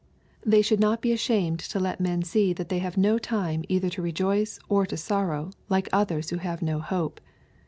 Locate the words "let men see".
1.79-2.53